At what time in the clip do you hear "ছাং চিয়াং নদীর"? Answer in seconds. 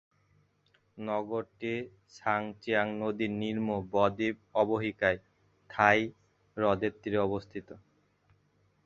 2.15-3.31